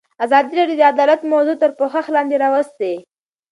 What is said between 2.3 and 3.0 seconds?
راوستې.